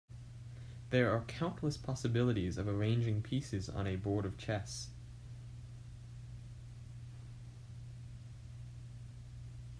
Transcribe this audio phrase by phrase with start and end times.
[0.89, 4.89] There are countless possibilities of arranging pieces on a board of chess.